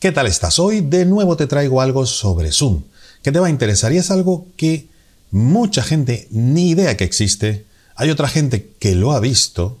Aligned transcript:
¿Qué 0.00 0.12
tal 0.12 0.26
estás? 0.26 0.58
Hoy 0.58 0.80
de 0.80 1.04
nuevo 1.04 1.36
te 1.36 1.46
traigo 1.46 1.82
algo 1.82 2.06
sobre 2.06 2.52
Zoom, 2.52 2.84
que 3.22 3.32
te 3.32 3.38
va 3.38 3.48
a 3.48 3.50
interesar 3.50 3.92
y 3.92 3.98
es 3.98 4.10
algo 4.10 4.46
que 4.56 4.86
mucha 5.30 5.82
gente 5.82 6.26
ni 6.30 6.70
idea 6.70 6.96
que 6.96 7.04
existe. 7.04 7.66
Hay 7.96 8.08
otra 8.08 8.26
gente 8.26 8.70
que 8.78 8.94
lo 8.94 9.12
ha 9.12 9.20
visto, 9.20 9.76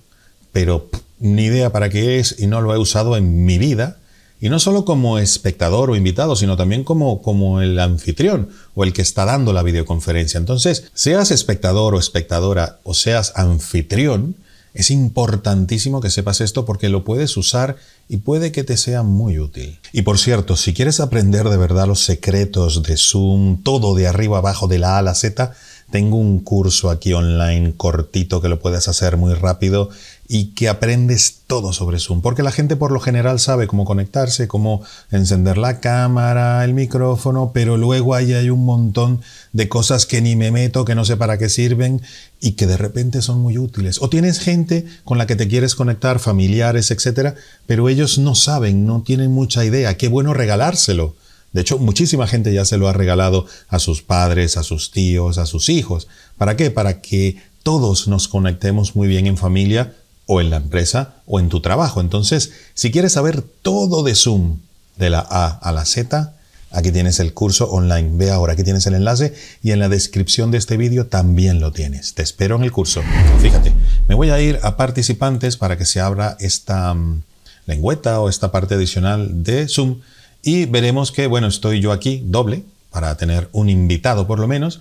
pero 0.52 0.90
ni 1.20 1.44
idea 1.44 1.72
para 1.72 1.88
qué 1.88 2.18
es 2.18 2.36
y 2.38 2.48
no 2.48 2.60
lo 2.60 2.74
he 2.74 2.78
usado 2.78 3.16
en 3.16 3.46
mi 3.46 3.56
vida. 3.56 3.96
Y 4.42 4.50
no 4.50 4.58
solo 4.58 4.84
como 4.84 5.18
espectador 5.18 5.88
o 5.90 5.96
invitado, 5.96 6.36
sino 6.36 6.54
también 6.54 6.84
como, 6.84 7.22
como 7.22 7.62
el 7.62 7.78
anfitrión 7.78 8.50
o 8.74 8.84
el 8.84 8.92
que 8.92 9.00
está 9.00 9.24
dando 9.24 9.54
la 9.54 9.62
videoconferencia. 9.62 10.36
Entonces, 10.36 10.90
seas 10.92 11.30
espectador 11.30 11.94
o 11.94 11.98
espectadora 11.98 12.78
o 12.82 12.92
seas 12.92 13.32
anfitrión, 13.36 14.36
es 14.74 14.90
importantísimo 14.90 16.00
que 16.00 16.10
sepas 16.10 16.40
esto 16.40 16.64
porque 16.64 16.88
lo 16.88 17.04
puedes 17.04 17.36
usar 17.36 17.76
y 18.08 18.18
puede 18.18 18.52
que 18.52 18.64
te 18.64 18.76
sea 18.76 19.02
muy 19.02 19.38
útil. 19.38 19.78
Y 19.92 20.02
por 20.02 20.18
cierto, 20.18 20.56
si 20.56 20.74
quieres 20.74 21.00
aprender 21.00 21.48
de 21.48 21.56
verdad 21.56 21.86
los 21.86 22.04
secretos 22.04 22.82
de 22.82 22.96
Zoom, 22.96 23.62
todo 23.62 23.94
de 23.94 24.06
arriba 24.06 24.38
abajo, 24.38 24.68
de 24.68 24.78
la 24.78 24.96
A 24.96 24.98
a 24.98 25.02
la 25.02 25.14
Z, 25.14 25.52
tengo 25.90 26.16
un 26.16 26.40
curso 26.40 26.90
aquí 26.90 27.12
online 27.12 27.74
cortito 27.76 28.40
que 28.40 28.48
lo 28.48 28.60
puedes 28.60 28.86
hacer 28.86 29.16
muy 29.16 29.34
rápido 29.34 29.90
y 30.32 30.52
que 30.52 30.68
aprendes 30.68 31.40
todo 31.48 31.72
sobre 31.72 31.98
Zoom, 31.98 32.20
porque 32.20 32.44
la 32.44 32.52
gente 32.52 32.76
por 32.76 32.92
lo 32.92 33.00
general 33.00 33.40
sabe 33.40 33.66
cómo 33.66 33.84
conectarse, 33.84 34.46
cómo 34.46 34.80
encender 35.10 35.58
la 35.58 35.80
cámara, 35.80 36.64
el 36.64 36.72
micrófono, 36.72 37.50
pero 37.52 37.76
luego 37.76 38.14
ahí 38.14 38.32
hay 38.34 38.48
un 38.48 38.64
montón 38.64 39.22
de 39.52 39.68
cosas 39.68 40.06
que 40.06 40.22
ni 40.22 40.36
me 40.36 40.52
meto, 40.52 40.84
que 40.84 40.94
no 40.94 41.04
sé 41.04 41.16
para 41.16 41.36
qué 41.36 41.48
sirven 41.48 42.00
y 42.40 42.52
que 42.52 42.68
de 42.68 42.76
repente 42.76 43.22
son 43.22 43.40
muy 43.40 43.58
útiles. 43.58 44.00
O 44.00 44.08
tienes 44.08 44.38
gente 44.38 44.86
con 45.02 45.18
la 45.18 45.26
que 45.26 45.34
te 45.34 45.48
quieres 45.48 45.74
conectar, 45.74 46.20
familiares, 46.20 46.92
etcétera, 46.92 47.34
pero 47.66 47.88
ellos 47.88 48.18
no 48.18 48.36
saben, 48.36 48.86
no 48.86 49.02
tienen 49.02 49.32
mucha 49.32 49.64
idea. 49.64 49.96
Qué 49.96 50.06
bueno 50.06 50.32
regalárselo. 50.32 51.16
De 51.52 51.62
hecho, 51.62 51.78
muchísima 51.78 52.28
gente 52.28 52.54
ya 52.54 52.64
se 52.64 52.78
lo 52.78 52.86
ha 52.86 52.92
regalado 52.92 53.46
a 53.66 53.80
sus 53.80 54.02
padres, 54.02 54.56
a 54.56 54.62
sus 54.62 54.92
tíos, 54.92 55.38
a 55.38 55.46
sus 55.46 55.68
hijos. 55.68 56.06
¿Para 56.38 56.54
qué? 56.54 56.70
Para 56.70 57.00
que 57.00 57.42
todos 57.64 58.06
nos 58.06 58.28
conectemos 58.28 58.94
muy 58.94 59.08
bien 59.08 59.26
en 59.26 59.36
familia 59.36 59.92
o 60.30 60.40
en 60.40 60.48
la 60.48 60.58
empresa 60.58 61.14
o 61.26 61.40
en 61.40 61.48
tu 61.48 61.60
trabajo. 61.60 62.00
Entonces, 62.00 62.52
si 62.74 62.92
quieres 62.92 63.14
saber 63.14 63.42
todo 63.42 64.04
de 64.04 64.14
Zoom, 64.14 64.58
de 64.96 65.10
la 65.10 65.26
A 65.28 65.48
a 65.48 65.72
la 65.72 65.84
Z, 65.84 66.34
aquí 66.70 66.92
tienes 66.92 67.18
el 67.18 67.34
curso 67.34 67.68
online. 67.68 68.10
Ve 68.12 68.30
ahora, 68.30 68.52
aquí 68.52 68.62
tienes 68.62 68.86
el 68.86 68.94
enlace 68.94 69.34
y 69.60 69.72
en 69.72 69.80
la 69.80 69.88
descripción 69.88 70.52
de 70.52 70.58
este 70.58 70.76
vídeo 70.76 71.06
también 71.08 71.58
lo 71.58 71.72
tienes. 71.72 72.14
Te 72.14 72.22
espero 72.22 72.54
en 72.54 72.62
el 72.62 72.70
curso. 72.70 73.02
Fíjate, 73.40 73.72
me 74.06 74.14
voy 74.14 74.30
a 74.30 74.40
ir 74.40 74.60
a 74.62 74.76
participantes 74.76 75.56
para 75.56 75.76
que 75.76 75.84
se 75.84 75.98
abra 75.98 76.36
esta 76.38 76.92
um, 76.92 77.22
lengüeta 77.66 78.20
o 78.20 78.28
esta 78.28 78.52
parte 78.52 78.76
adicional 78.76 79.42
de 79.42 79.66
Zoom 79.66 79.98
y 80.44 80.66
veremos 80.66 81.10
que, 81.10 81.26
bueno, 81.26 81.48
estoy 81.48 81.80
yo 81.80 81.90
aquí 81.90 82.22
doble 82.24 82.62
para 82.92 83.16
tener 83.16 83.48
un 83.50 83.68
invitado 83.68 84.28
por 84.28 84.38
lo 84.38 84.46
menos. 84.46 84.80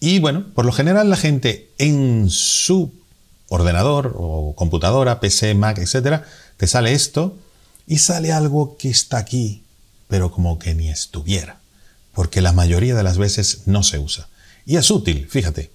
Y 0.00 0.18
bueno, 0.18 0.44
por 0.54 0.66
lo 0.66 0.72
general 0.72 1.08
la 1.08 1.16
gente 1.16 1.70
en 1.78 2.28
su 2.28 2.92
ordenador 3.52 4.14
o 4.16 4.54
computadora, 4.56 5.20
PC, 5.20 5.54
Mac, 5.54 5.78
etcétera, 5.78 6.24
te 6.56 6.66
sale 6.66 6.92
esto 6.92 7.36
y 7.86 7.98
sale 7.98 8.32
algo 8.32 8.78
que 8.78 8.88
está 8.88 9.18
aquí, 9.18 9.62
pero 10.08 10.32
como 10.32 10.58
que 10.58 10.74
ni 10.74 10.88
estuviera, 10.88 11.58
porque 12.14 12.40
la 12.40 12.52
mayoría 12.52 12.94
de 12.94 13.02
las 13.02 13.18
veces 13.18 13.62
no 13.66 13.82
se 13.82 13.98
usa. 13.98 14.28
Y 14.64 14.76
es 14.76 14.90
útil, 14.90 15.28
fíjate. 15.28 15.70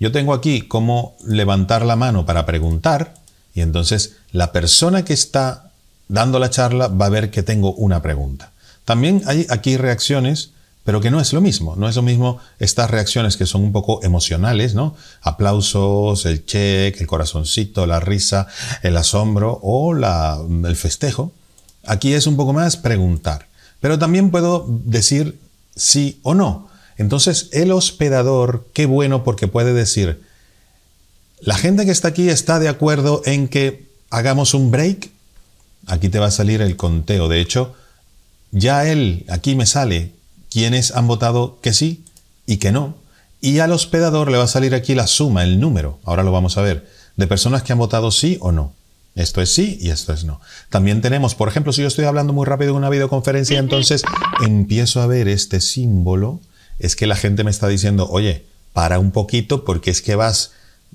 Yo 0.00 0.10
tengo 0.10 0.32
aquí 0.32 0.62
cómo 0.62 1.16
levantar 1.26 1.84
la 1.84 1.96
mano 1.96 2.24
para 2.24 2.46
preguntar 2.46 3.14
y 3.54 3.60
entonces 3.60 4.16
la 4.32 4.50
persona 4.50 5.04
que 5.04 5.12
está 5.12 5.70
dando 6.08 6.38
la 6.38 6.50
charla 6.50 6.88
va 6.88 7.06
a 7.06 7.10
ver 7.10 7.30
que 7.30 7.42
tengo 7.42 7.74
una 7.74 8.00
pregunta. 8.00 8.52
También 8.84 9.22
hay 9.26 9.46
aquí 9.50 9.76
reacciones 9.76 10.50
pero 10.84 11.00
que 11.00 11.10
no 11.10 11.20
es 11.20 11.32
lo 11.32 11.40
mismo. 11.40 11.76
No 11.76 11.88
es 11.88 11.96
lo 11.96 12.02
mismo 12.02 12.38
estas 12.58 12.90
reacciones 12.90 13.36
que 13.36 13.46
son 13.46 13.62
un 13.62 13.72
poco 13.72 14.02
emocionales, 14.02 14.74
¿no? 14.74 14.96
Aplausos, 15.22 16.26
el 16.26 16.44
check, 16.44 17.00
el 17.00 17.06
corazoncito, 17.06 17.86
la 17.86 18.00
risa, 18.00 18.48
el 18.82 18.96
asombro 18.96 19.60
o 19.62 19.94
la, 19.94 20.40
el 20.64 20.76
festejo. 20.76 21.32
Aquí 21.86 22.14
es 22.14 22.26
un 22.26 22.36
poco 22.36 22.52
más 22.52 22.76
preguntar. 22.76 23.46
Pero 23.80 23.98
también 23.98 24.30
puedo 24.30 24.66
decir 24.68 25.38
sí 25.76 26.18
o 26.22 26.34
no. 26.34 26.68
Entonces, 26.96 27.48
el 27.52 27.72
hospedador, 27.72 28.68
qué 28.72 28.86
bueno 28.86 29.24
porque 29.24 29.48
puede 29.48 29.72
decir, 29.72 30.22
la 31.40 31.56
gente 31.56 31.84
que 31.84 31.90
está 31.90 32.08
aquí 32.08 32.28
está 32.28 32.58
de 32.58 32.68
acuerdo 32.68 33.22
en 33.24 33.48
que 33.48 33.88
hagamos 34.10 34.54
un 34.54 34.70
break. 34.70 35.10
Aquí 35.86 36.08
te 36.08 36.18
va 36.18 36.26
a 36.26 36.32
salir 36.32 36.60
el 36.60 36.76
conteo. 36.76 37.28
De 37.28 37.40
hecho, 37.40 37.74
ya 38.50 38.88
él, 38.88 39.24
aquí 39.28 39.56
me 39.56 39.66
sale 39.66 40.12
quienes 40.52 40.94
han 40.94 41.06
votado 41.06 41.58
que 41.62 41.72
sí 41.72 42.04
y 42.46 42.58
que 42.58 42.72
no. 42.72 42.94
Y 43.40 43.58
al 43.60 43.72
hospedador 43.72 44.30
le 44.30 44.38
va 44.38 44.44
a 44.44 44.48
salir 44.48 44.74
aquí 44.74 44.94
la 44.94 45.06
suma, 45.06 45.42
el 45.42 45.58
número, 45.58 45.98
ahora 46.04 46.22
lo 46.22 46.32
vamos 46.32 46.58
a 46.58 46.62
ver, 46.62 46.88
de 47.16 47.26
personas 47.26 47.62
que 47.62 47.72
han 47.72 47.78
votado 47.78 48.10
sí 48.10 48.38
o 48.40 48.52
no. 48.52 48.74
Esto 49.14 49.42
es 49.42 49.52
sí 49.52 49.78
y 49.80 49.90
esto 49.90 50.12
es 50.12 50.24
no. 50.24 50.40
También 50.70 51.02
tenemos, 51.02 51.34
por 51.34 51.48
ejemplo, 51.48 51.72
si 51.72 51.82
yo 51.82 51.88
estoy 51.88 52.04
hablando 52.04 52.32
muy 52.32 52.46
rápido 52.46 52.70
en 52.70 52.76
una 52.76 52.88
videoconferencia, 52.88 53.58
entonces 53.58 54.02
empiezo 54.44 55.02
a 55.02 55.06
ver 55.06 55.28
este 55.28 55.60
símbolo, 55.60 56.40
es 56.78 56.96
que 56.96 57.06
la 57.06 57.16
gente 57.16 57.44
me 57.44 57.50
está 57.50 57.68
diciendo, 57.68 58.08
oye, 58.10 58.44
para 58.72 58.98
un 58.98 59.10
poquito 59.10 59.64
porque 59.64 59.90
es 59.90 60.00
que 60.02 60.16
vas 60.16 60.52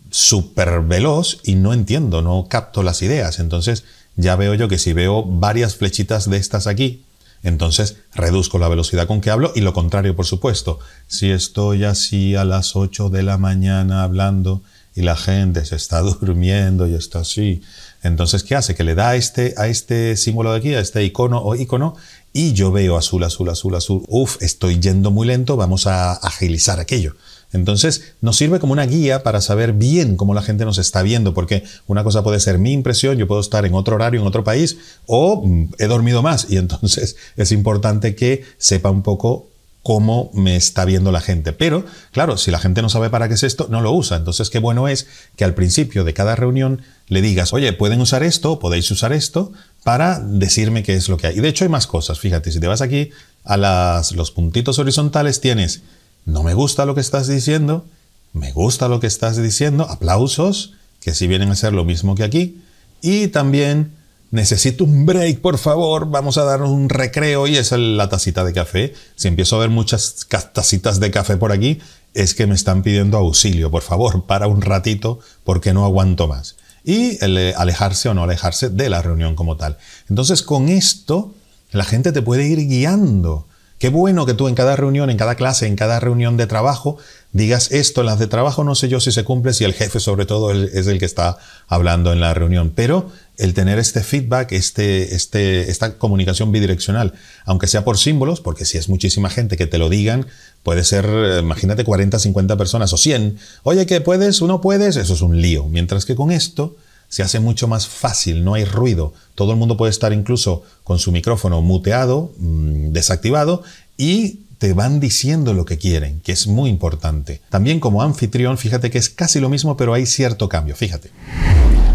súper 0.09 0.81
veloz 0.81 1.39
y 1.43 1.55
no 1.55 1.73
entiendo, 1.73 2.21
no 2.21 2.47
capto 2.49 2.81
las 2.81 3.01
ideas. 3.01 3.39
Entonces 3.39 3.83
ya 4.15 4.35
veo 4.35 4.53
yo 4.55 4.67
que 4.67 4.79
si 4.79 4.93
veo 4.93 5.23
varias 5.23 5.75
flechitas 5.75 6.29
de 6.29 6.37
estas 6.37 6.65
aquí, 6.65 7.03
entonces 7.43 7.97
reduzco 8.13 8.59
la 8.59 8.67
velocidad 8.67 9.07
con 9.07 9.21
que 9.21 9.29
hablo 9.29 9.51
y 9.55 9.61
lo 9.61 9.73
contrario, 9.73 10.15
por 10.15 10.25
supuesto. 10.25 10.79
Si 11.07 11.29
estoy 11.29 11.83
así 11.83 12.35
a 12.35 12.43
las 12.45 12.75
8 12.75 13.09
de 13.09 13.23
la 13.23 13.37
mañana 13.37 14.03
hablando 14.03 14.61
y 14.95 15.01
la 15.01 15.15
gente 15.15 15.65
se 15.65 15.75
está 15.75 16.01
durmiendo 16.01 16.87
y 16.87 16.93
está 16.95 17.19
así, 17.19 17.61
entonces 18.03 18.43
¿qué 18.43 18.55
hace? 18.55 18.75
Que 18.75 18.83
le 18.83 18.95
da 18.95 19.09
a 19.09 19.15
este, 19.15 19.53
a 19.57 19.67
este 19.67 20.17
símbolo 20.17 20.51
de 20.51 20.59
aquí, 20.59 20.73
a 20.73 20.79
este 20.79 21.03
icono 21.03 21.41
o 21.41 21.55
icono, 21.55 21.95
y 22.33 22.53
yo 22.53 22.71
veo 22.71 22.97
azul, 22.97 23.23
azul, 23.23 23.49
azul, 23.49 23.75
azul. 23.75 24.03
Uf, 24.07 24.37
estoy 24.41 24.79
yendo 24.79 25.11
muy 25.11 25.27
lento, 25.27 25.57
vamos 25.57 25.87
a 25.87 26.13
agilizar 26.13 26.79
aquello. 26.79 27.15
Entonces, 27.53 28.13
nos 28.21 28.37
sirve 28.37 28.59
como 28.59 28.73
una 28.73 28.85
guía 28.85 29.23
para 29.23 29.41
saber 29.41 29.73
bien 29.73 30.17
cómo 30.17 30.33
la 30.33 30.41
gente 30.41 30.65
nos 30.65 30.77
está 30.77 31.01
viendo, 31.01 31.33
porque 31.33 31.63
una 31.87 32.03
cosa 32.03 32.23
puede 32.23 32.39
ser 32.39 32.59
mi 32.59 32.73
impresión, 32.73 33.17
yo 33.17 33.27
puedo 33.27 33.41
estar 33.41 33.65
en 33.65 33.73
otro 33.73 33.95
horario, 33.95 34.21
en 34.21 34.27
otro 34.27 34.43
país, 34.43 34.77
o 35.05 35.43
mm, 35.45 35.73
he 35.79 35.87
dormido 35.87 36.21
más, 36.21 36.47
y 36.49 36.57
entonces 36.57 37.15
es 37.37 37.51
importante 37.51 38.15
que 38.15 38.43
sepa 38.57 38.89
un 38.89 39.01
poco 39.01 39.47
cómo 39.87 40.29
me 40.33 40.57
está 40.57 40.83
viendo 40.83 41.13
la 41.13 41.21
gente. 41.21 41.53
Pero, 41.53 41.85
claro, 42.11 42.35
si 42.35 42.51
la 42.51 42.59
gente 42.59 42.81
no 42.81 42.89
sabe 42.89 43.09
para 43.09 43.29
qué 43.29 43.35
es 43.35 43.43
esto, 43.43 43.67
no 43.69 43.79
lo 43.79 43.93
usa. 43.93 44.17
Entonces, 44.17 44.49
qué 44.49 44.59
bueno 44.59 44.89
es 44.89 45.07
que 45.37 45.45
al 45.45 45.53
principio 45.53 46.03
de 46.03 46.13
cada 46.13 46.35
reunión 46.35 46.81
le 47.07 47.21
digas, 47.21 47.53
oye, 47.53 47.71
pueden 47.71 48.01
usar 48.01 48.21
esto, 48.21 48.59
podéis 48.59 48.91
usar 48.91 49.13
esto, 49.13 49.53
para 49.85 50.19
decirme 50.19 50.83
qué 50.83 50.95
es 50.95 51.07
lo 51.07 51.15
que 51.15 51.27
hay. 51.27 51.37
Y 51.37 51.39
de 51.39 51.47
hecho 51.47 51.63
hay 51.63 51.69
más 51.69 51.87
cosas. 51.87 52.19
Fíjate, 52.19 52.51
si 52.51 52.59
te 52.59 52.67
vas 52.67 52.81
aquí 52.81 53.11
a 53.45 53.55
las, 53.55 54.11
los 54.11 54.31
puntitos 54.31 54.77
horizontales, 54.77 55.39
tienes 55.39 55.83
no 56.27 56.43
me 56.43 56.53
gusta 56.53 56.85
lo 56.85 56.93
que 56.93 57.01
estás 57.01 57.27
diciendo, 57.27 57.85
me 58.33 58.51
gusta 58.51 58.89
lo 58.89 58.99
que 58.99 59.07
estás 59.07 59.41
diciendo, 59.41 59.87
aplausos, 59.89 60.73
que 60.99 61.15
si 61.15 61.25
vienen 61.25 61.49
a 61.49 61.55
ser 61.55 61.71
lo 61.71 61.85
mismo 61.85 62.15
que 62.15 62.23
aquí, 62.25 62.61
y 63.01 63.29
también 63.29 63.93
necesito 64.29 64.83
un 64.83 65.05
break, 65.05 65.39
por 65.39 65.57
favor, 65.57 66.09
vamos 66.09 66.37
a 66.37 66.43
darnos 66.43 66.69
un 66.69 66.89
recreo 66.89 67.47
y 67.47 67.55
es 67.55 67.71
la 67.71 68.09
tacita 68.09 68.43
de 68.43 68.51
café. 68.51 68.93
Si 69.15 69.29
empiezo 69.29 69.55
a 69.55 69.59
ver 69.59 69.69
muchas 69.69 70.27
tacitas 70.53 70.99
de 70.99 71.11
café 71.11 71.37
por 71.37 71.53
aquí, 71.53 71.79
es 72.13 72.35
que 72.35 72.45
me 72.45 72.55
están 72.55 72.83
pidiendo 72.83 73.17
auxilio, 73.17 73.71
por 73.71 73.81
favor, 73.81 74.25
para 74.25 74.47
un 74.47 74.61
ratito 74.61 75.19
porque 75.45 75.73
no 75.73 75.85
aguanto 75.85 76.27
más. 76.27 76.57
Y 76.83 77.23
el 77.23 77.53
alejarse 77.55 78.09
o 78.09 78.13
no 78.13 78.23
alejarse 78.23 78.69
de 78.69 78.89
la 78.89 79.01
reunión 79.01 79.35
como 79.35 79.55
tal. 79.55 79.77
Entonces, 80.09 80.41
con 80.41 80.67
esto, 80.67 81.33
la 81.71 81.85
gente 81.85 82.11
te 82.11 82.21
puede 82.21 82.45
ir 82.45 82.67
guiando 82.67 83.47
Qué 83.79 83.89
bueno 83.89 84.25
que 84.25 84.33
tú 84.33 84.47
en 84.47 84.55
cada 84.55 84.75
reunión, 84.75 85.11
en 85.11 85.17
cada 85.17 85.35
clase, 85.35 85.67
en 85.67 85.75
cada 85.75 85.99
reunión 85.99 86.35
de 86.35 86.47
trabajo, 86.47 86.97
digas 87.31 87.71
esto. 87.71 88.01
En 88.01 88.07
las 88.07 88.17
de 88.17 88.25
trabajo 88.25 88.63
no 88.63 88.73
sé 88.73 88.89
yo 88.89 88.99
si 88.99 89.11
se 89.11 89.23
cumple, 89.23 89.53
si 89.53 89.65
el 89.65 89.73
jefe 89.73 89.99
sobre 89.99 90.25
todo 90.25 90.51
es 90.51 90.87
el 90.87 90.97
que 90.97 91.05
está 91.05 91.37
hablando 91.67 92.11
en 92.11 92.19
la 92.19 92.33
reunión, 92.33 92.71
pero 92.73 93.11
el 93.37 93.53
tener 93.53 93.77
este 93.77 94.01
feedback, 94.01 94.51
este, 94.53 95.13
este, 95.13 95.69
esta 95.69 95.99
comunicación 95.99 96.51
bidireccional, 96.51 97.13
aunque 97.45 97.67
sea 97.67 97.85
por 97.85 97.99
símbolos, 97.99 98.41
porque 98.41 98.65
si 98.65 98.79
es 98.79 98.89
muchísima 98.89 99.29
gente 99.29 99.57
que 99.57 99.67
te 99.67 99.77
lo 99.77 99.89
digan, 99.89 100.25
puede 100.63 100.83
ser, 100.83 101.05
imagínate 101.39 101.83
40, 101.83 102.17
50 102.17 102.57
personas 102.57 102.91
o 102.93 102.97
100. 102.97 103.37
Oye, 103.61 103.85
¿qué 103.85 104.01
puedes? 104.01 104.41
¿Uno 104.41 104.59
puedes? 104.59 104.95
Eso 104.95 105.13
es 105.13 105.21
un 105.21 105.39
lío. 105.39 105.65
Mientras 105.65 106.05
que 106.05 106.15
con 106.15 106.31
esto 106.31 106.77
se 107.09 107.23
hace 107.23 107.39
mucho 107.39 107.67
más 107.67 107.87
fácil, 107.87 108.43
no 108.43 108.53
hay 108.53 108.65
ruido. 108.65 109.13
Todo 109.35 109.51
el 109.51 109.57
mundo 109.57 109.77
puede 109.77 109.91
estar 109.91 110.13
incluso 110.13 110.63
con 110.83 110.99
su 110.99 111.11
micrófono 111.11 111.61
muteado, 111.61 112.33
mm, 112.37 112.91
desactivado, 112.91 113.63
y 113.97 114.41
te 114.57 114.73
van 114.73 114.99
diciendo 114.99 115.53
lo 115.53 115.65
que 115.65 115.77
quieren, 115.77 116.19
que 116.21 116.31
es 116.31 116.47
muy 116.47 116.69
importante. 116.69 117.41
También 117.49 117.79
como 117.79 118.01
anfitrión, 118.01 118.57
fíjate 118.57 118.89
que 118.89 118.97
es 118.97 119.09
casi 119.09 119.39
lo 119.39 119.49
mismo, 119.49 119.77
pero 119.77 119.93
hay 119.93 120.05
cierto 120.05 120.49
cambio, 120.49 120.75
fíjate. 120.75 121.11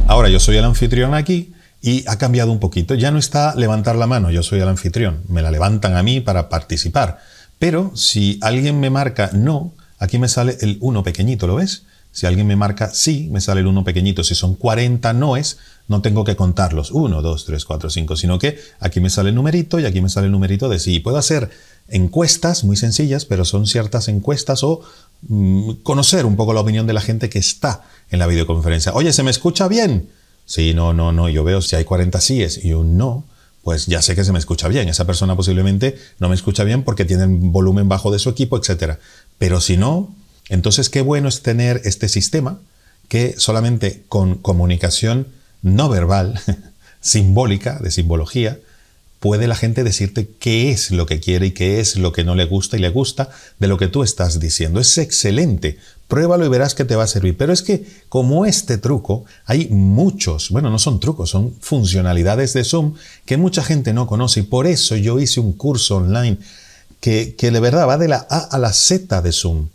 Ahora 0.06 0.28
yo 0.28 0.38
soy 0.38 0.56
el 0.56 0.64
anfitrión 0.64 1.14
aquí 1.14 1.52
y 1.80 2.04
ha 2.06 2.16
cambiado 2.16 2.52
un 2.52 2.60
poquito. 2.60 2.94
Ya 2.94 3.10
no 3.10 3.18
está 3.18 3.54
levantar 3.56 3.96
la 3.96 4.06
mano, 4.06 4.30
yo 4.30 4.42
soy 4.42 4.60
el 4.60 4.68
anfitrión, 4.68 5.22
me 5.28 5.42
la 5.42 5.50
levantan 5.50 5.96
a 5.96 6.02
mí 6.02 6.20
para 6.20 6.48
participar. 6.48 7.18
Pero 7.58 7.92
si 7.96 8.38
alguien 8.40 8.78
me 8.80 8.90
marca 8.90 9.30
no, 9.32 9.72
aquí 9.98 10.18
me 10.18 10.28
sale 10.28 10.56
el 10.60 10.78
1 10.80 11.02
pequeñito, 11.02 11.46
¿lo 11.46 11.56
ves? 11.56 11.84
Si 12.12 12.26
alguien 12.26 12.46
me 12.46 12.56
marca 12.56 12.90
sí, 12.92 13.28
me 13.32 13.40
sale 13.40 13.62
el 13.62 13.66
1 13.66 13.84
pequeñito. 13.84 14.22
Si 14.22 14.34
son 14.34 14.54
40 14.54 15.12
noes, 15.14 15.58
no 15.88 16.02
tengo 16.02 16.24
que 16.24 16.36
contarlos. 16.36 16.90
1, 16.90 17.22
2, 17.22 17.44
3, 17.46 17.64
4, 17.64 17.90
5, 17.90 18.16
sino 18.16 18.38
que 18.38 18.58
aquí 18.80 19.00
me 19.00 19.10
sale 19.10 19.30
el 19.30 19.34
numerito 19.34 19.80
y 19.80 19.86
aquí 19.86 20.00
me 20.00 20.10
sale 20.10 20.26
el 20.26 20.32
numerito 20.32 20.68
de 20.68 20.78
sí. 20.78 21.00
Puedo 21.00 21.16
hacer 21.16 21.50
encuestas 21.88 22.64
muy 22.64 22.76
sencillas, 22.76 23.24
pero 23.24 23.44
son 23.44 23.66
ciertas 23.66 24.08
encuestas 24.08 24.62
o 24.62 24.82
mm, 25.22 25.72
conocer 25.82 26.26
un 26.26 26.36
poco 26.36 26.52
la 26.52 26.60
opinión 26.60 26.86
de 26.86 26.92
la 26.92 27.00
gente 27.00 27.30
que 27.30 27.38
está 27.38 27.82
en 28.10 28.18
la 28.18 28.26
videoconferencia. 28.26 28.92
Oye, 28.92 29.12
¿se 29.12 29.22
me 29.22 29.30
escucha 29.30 29.66
bien? 29.66 30.10
Sí, 30.44 30.74
no, 30.74 30.92
no, 30.92 31.12
no. 31.12 31.30
Yo 31.30 31.44
veo 31.44 31.62
si 31.62 31.76
hay 31.76 31.84
40 31.84 32.20
síes 32.20 32.62
y 32.62 32.74
un 32.74 32.98
no, 32.98 33.24
pues 33.62 33.86
ya 33.86 34.02
sé 34.02 34.14
que 34.14 34.24
se 34.24 34.32
me 34.32 34.38
escucha 34.38 34.68
bien. 34.68 34.88
Esa 34.88 35.06
persona 35.06 35.34
posiblemente 35.34 35.98
no 36.18 36.28
me 36.28 36.34
escucha 36.34 36.62
bien 36.64 36.82
porque 36.82 37.06
tiene 37.06 37.26
volumen 37.26 37.88
bajo 37.88 38.10
de 38.10 38.18
su 38.18 38.28
equipo, 38.28 38.58
etc. 38.58 38.98
Pero 39.38 39.60
si 39.60 39.76
no, 39.78 40.14
entonces 40.52 40.90
qué 40.90 41.00
bueno 41.00 41.30
es 41.30 41.40
tener 41.40 41.80
este 41.84 42.08
sistema 42.08 42.60
que 43.08 43.34
solamente 43.38 44.02
con 44.08 44.34
comunicación 44.36 45.28
no 45.62 45.88
verbal, 45.88 46.38
simbólica, 47.00 47.78
de 47.78 47.90
simbología, 47.90 48.58
puede 49.18 49.46
la 49.46 49.56
gente 49.56 49.82
decirte 49.82 50.28
qué 50.38 50.70
es 50.70 50.90
lo 50.90 51.06
que 51.06 51.20
quiere 51.20 51.46
y 51.46 51.50
qué 51.52 51.80
es 51.80 51.96
lo 51.96 52.12
que 52.12 52.22
no 52.22 52.34
le 52.34 52.44
gusta 52.44 52.76
y 52.76 52.80
le 52.80 52.90
gusta 52.90 53.30
de 53.60 53.66
lo 53.66 53.78
que 53.78 53.88
tú 53.88 54.02
estás 54.02 54.40
diciendo. 54.40 54.78
Es 54.78 54.98
excelente. 54.98 55.78
Pruébalo 56.06 56.44
y 56.44 56.50
verás 56.50 56.74
que 56.74 56.84
te 56.84 56.96
va 56.96 57.04
a 57.04 57.06
servir. 57.06 57.34
Pero 57.38 57.54
es 57.54 57.62
que 57.62 57.86
como 58.10 58.44
este 58.44 58.76
truco, 58.76 59.24
hay 59.46 59.68
muchos, 59.68 60.50
bueno, 60.50 60.68
no 60.68 60.78
son 60.78 61.00
trucos, 61.00 61.30
son 61.30 61.54
funcionalidades 61.60 62.52
de 62.52 62.64
Zoom 62.64 62.94
que 63.24 63.38
mucha 63.38 63.64
gente 63.64 63.94
no 63.94 64.06
conoce 64.06 64.40
y 64.40 64.42
por 64.42 64.66
eso 64.66 64.96
yo 64.96 65.18
hice 65.18 65.40
un 65.40 65.54
curso 65.54 65.96
online 65.96 66.36
que, 67.00 67.36
que 67.36 67.50
de 67.50 67.60
verdad 67.60 67.88
va 67.88 67.96
de 67.96 68.08
la 68.08 68.26
A 68.28 68.38
a 68.38 68.58
la 68.58 68.74
Z 68.74 69.22
de 69.22 69.32
Zoom. 69.32 69.68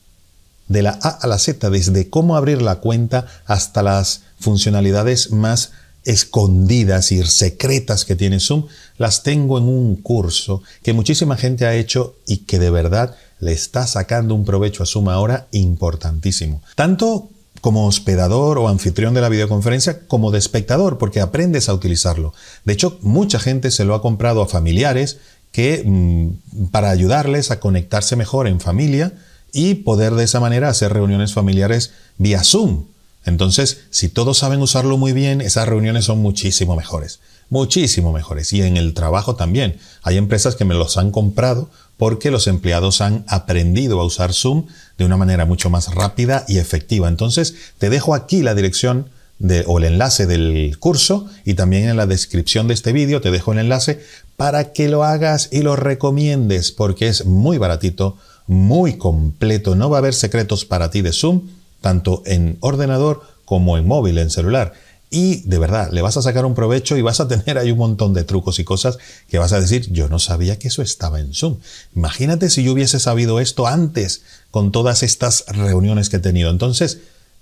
De 0.68 0.82
la 0.82 0.98
A 1.02 1.10
a 1.10 1.28
la 1.28 1.40
Z, 1.40 1.70
desde 1.70 2.10
cómo 2.10 2.36
abrir 2.36 2.62
la 2.62 2.76
cuenta 2.76 3.28
hasta 3.46 3.84
las 3.84 4.22
funcionalidades 4.40 5.32
más 5.32 5.72
escondidas 6.04 7.12
y 7.12 7.22
secretas 7.26 8.06
que 8.06 8.16
tiene 8.16 8.40
Zoom, 8.40 8.68
las 8.98 9.24
tengo 9.24 9.58
en 9.58 9.66
un 9.66 9.98
curso 9.98 10.64
que 10.82 10.94
muchísima 10.94 11.36
gente 11.36 11.66
ha 11.66 11.76
hecho 11.76 12.16
y 12.26 12.38
que 12.38 12.60
de 12.60 12.70
verdad 12.70 13.16
le 13.40 13.52
está 13.52 13.86
sacando 13.86 14.34
un 14.34 14.46
provecho 14.46 14.84
a 14.84 14.86
Zoom 14.86 15.10
ahora 15.10 15.48
importantísimo. 15.52 16.62
Tanto 16.76 17.30
como 17.62 17.88
hospedador 17.88 18.58
o 18.58 18.70
anfitrión 18.70 19.14
de 19.14 19.22
la 19.22 19.30
videoconferencia 19.30 20.08
como 20.08 20.32
de 20.32 20.40
espectador, 20.40 20.98
porque 20.98 21.20
aprendes 21.20 21.70
a 21.70 21.74
utilizarlo. 21.74 22.34
De 22.64 22.74
hecho, 22.74 22.98
mucha 23.02 23.40
gente 23.40 23.72
se 23.72 23.84
lo 23.84 23.96
ha 23.96 24.02
comprado 24.02 24.42
a 24.42 24.48
familiares 24.48 25.18
que 25.52 25.84
mm, 25.86 26.68
para 26.72 26.90
ayudarles 26.90 27.52
a 27.52 27.60
conectarse 27.60 28.16
mejor 28.16 28.48
en 28.48 28.60
familia 28.60 29.14
y 29.52 29.76
poder 29.76 30.14
de 30.14 30.24
esa 30.24 30.40
manera 30.40 30.70
hacer 30.70 30.94
reuniones 30.94 31.34
familiares 31.34 31.92
vía 32.18 32.44
Zoom. 32.44 32.86
Entonces, 33.26 33.82
si 33.90 34.08
todos 34.08 34.38
saben 34.38 34.62
usarlo 34.62 34.98
muy 34.98 35.12
bien, 35.12 35.42
esas 35.42 35.68
reuniones 35.68 36.06
son 36.06 36.20
muchísimo 36.20 36.76
mejores. 36.76 37.20
Muchísimo 37.50 38.14
mejores. 38.14 38.54
Y 38.54 38.62
en 38.62 38.78
el 38.78 38.94
trabajo 38.94 39.36
también. 39.36 39.78
Hay 40.02 40.18
empresas 40.18 40.56
que 40.56 40.66
me 40.66 40.76
los 40.76 40.98
han 40.98 41.12
comprado 41.12 41.70
porque 41.98 42.32
los 42.32 42.48
empleados 42.48 43.02
han 43.02 43.26
aprendido 43.28 44.00
a 44.00 44.06
usar 44.06 44.34
Zoom 44.34 44.68
de 44.98 45.06
una 45.06 45.18
manera 45.18 45.46
mucho 45.46 45.70
más 45.70 45.94
rápida 45.94 46.46
y 46.48 46.60
efectiva. 46.60 47.08
Entonces, 47.08 47.56
te 47.78 47.90
dejo 47.90 48.14
aquí 48.14 48.44
la 48.44 48.56
dirección 48.56 49.10
de, 49.40 49.64
o 49.68 49.78
el 49.78 49.86
enlace 49.86 50.26
del 50.26 50.78
curso 50.80 51.28
y 51.46 51.54
también 51.54 51.90
en 51.90 51.98
la 51.98 52.08
descripción 52.08 52.68
de 52.68 52.74
este 52.74 52.92
vídeo 52.92 53.22
te 53.22 53.32
dejo 53.32 53.52
el 53.52 53.60
enlace 53.60 54.02
para 54.36 54.74
que 54.74 54.88
lo 54.88 55.04
hagas 55.04 55.50
y 55.52 55.62
lo 55.62 55.76
recomiendes 55.76 56.72
porque 56.72 57.08
es 57.08 57.26
muy 57.26 57.58
baratito, 57.58 58.18
muy 58.48 58.98
completo. 58.98 59.76
No 59.76 59.90
va 59.90 59.98
a 59.98 60.00
haber 60.00 60.14
secretos 60.14 60.66
para 60.66 60.90
ti 60.90 61.02
de 61.02 61.12
Zoom, 61.12 61.44
tanto 61.82 62.24
en 62.26 62.58
ordenador 62.62 63.22
como 63.46 63.78
en 63.78 63.86
móvil, 63.86 64.18
en 64.18 64.30
celular. 64.30 64.74
Y 65.10 65.42
de 65.48 65.58
verdad, 65.58 65.92
le 65.92 66.02
vas 66.02 66.18
a 66.18 66.22
sacar 66.22 66.46
un 66.46 66.54
provecho 66.54 66.98
y 66.98 67.02
vas 67.02 67.20
a 67.20 67.28
tener 67.30 67.58
ahí 67.58 67.72
un 67.72 67.78
montón 67.78 68.14
de 68.14 68.24
trucos 68.24 68.60
y 68.60 68.64
cosas 68.64 68.98
que 69.30 69.40
vas 69.40 69.54
a 69.54 69.60
decir, 69.60 69.92
yo 69.92 70.10
no 70.10 70.20
sabía 70.20 70.60
que 70.60 70.68
eso 70.68 70.82
estaba 70.82 71.20
en 71.20 71.34
Zoom. 71.34 71.58
Imagínate 71.96 72.50
si 72.50 72.64
yo 72.64 72.74
hubiese 72.74 73.00
sabido 73.00 73.40
esto 73.40 73.68
antes 73.68 74.24
con 74.52 74.72
todas 74.72 75.04
estas 75.04 75.46
reuniones 75.48 76.10
que 76.10 76.18
he 76.18 76.20
tenido. 76.20 76.50
Entonces, 76.50 77.00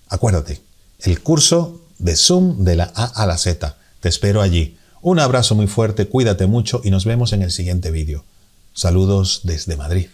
acuérdate, 0.10 0.62
el 1.00 1.22
curso 1.22 1.82
de 1.98 2.16
Zoom 2.16 2.64
de 2.64 2.76
la 2.76 2.92
A 2.96 3.06
a 3.06 3.26
la 3.26 3.38
Z. 3.38 3.78
Te 4.00 4.10
espero 4.10 4.42
allí. 4.42 4.78
Un 5.02 5.20
abrazo 5.20 5.56
muy 5.56 5.68
fuerte, 5.68 6.08
cuídate 6.08 6.48
mucho 6.48 6.82
y 6.84 6.90
nos 6.90 7.06
vemos 7.06 7.32
en 7.34 7.42
el 7.42 7.52
siguiente 7.52 7.92
vídeo. 7.92 8.24
Saludos 8.74 9.42
desde 9.44 9.78
Madrid. 9.78 10.08